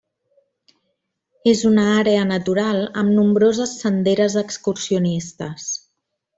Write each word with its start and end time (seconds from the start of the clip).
És 1.51 1.61
una 1.69 1.83
àrea 1.97 2.23
natural 2.31 2.81
amb 3.03 3.15
nombroses 3.19 3.77
senderes 3.85 4.41
excursionistes. 4.45 5.73